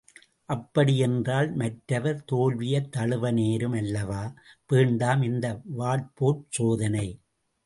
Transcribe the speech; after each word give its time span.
அப்படியென்றால், 0.49 1.53
மற்றவர் 1.53 2.23
தோல்வியைத் 2.31 2.89
தழுவ 2.91 3.31
நேரும் 3.31 3.71
அல்லவா?– 3.73 4.23
வேண்டாம் 4.67 5.21
இந்த 5.21 5.45
வாட்போர்ச் 5.77 6.43
சோதனை!. 6.49 7.07